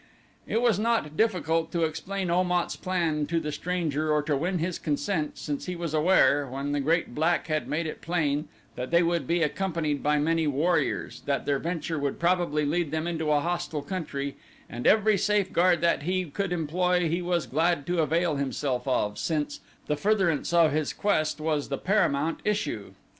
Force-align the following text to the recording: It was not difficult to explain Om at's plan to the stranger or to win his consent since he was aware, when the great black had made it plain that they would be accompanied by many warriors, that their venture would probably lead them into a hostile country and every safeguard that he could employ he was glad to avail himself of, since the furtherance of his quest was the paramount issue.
It 0.47 0.63
was 0.63 0.79
not 0.79 1.15
difficult 1.15 1.71
to 1.73 1.83
explain 1.83 2.31
Om 2.31 2.51
at's 2.51 2.75
plan 2.75 3.27
to 3.27 3.39
the 3.39 3.51
stranger 3.51 4.11
or 4.11 4.23
to 4.23 4.35
win 4.35 4.57
his 4.57 4.79
consent 4.79 5.37
since 5.37 5.67
he 5.67 5.75
was 5.75 5.93
aware, 5.93 6.47
when 6.47 6.71
the 6.71 6.79
great 6.79 7.13
black 7.13 7.45
had 7.45 7.67
made 7.67 7.85
it 7.85 8.01
plain 8.01 8.47
that 8.75 8.89
they 8.89 9.03
would 9.03 9.27
be 9.27 9.43
accompanied 9.43 10.01
by 10.01 10.17
many 10.17 10.47
warriors, 10.47 11.21
that 11.27 11.45
their 11.45 11.59
venture 11.59 11.99
would 11.99 12.17
probably 12.17 12.65
lead 12.65 12.89
them 12.89 13.05
into 13.05 13.31
a 13.31 13.41
hostile 13.41 13.83
country 13.83 14.37
and 14.67 14.87
every 14.87 15.19
safeguard 15.19 15.81
that 15.81 16.01
he 16.01 16.25
could 16.25 16.51
employ 16.51 17.07
he 17.07 17.21
was 17.21 17.45
glad 17.45 17.85
to 17.85 18.01
avail 18.01 18.37
himself 18.37 18.87
of, 18.87 19.19
since 19.19 19.59
the 19.85 19.95
furtherance 19.95 20.51
of 20.51 20.71
his 20.71 20.93
quest 20.93 21.39
was 21.39 21.69
the 21.69 21.77
paramount 21.77 22.39
issue. 22.43 22.93